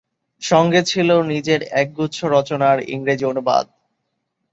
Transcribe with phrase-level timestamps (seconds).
[0.41, 3.65] সংগে ছিল নিজের একগুচ্ছ রচনার ইংরেজি অনুবাদ।